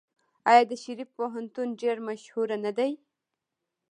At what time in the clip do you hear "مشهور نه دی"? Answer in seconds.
2.07-2.91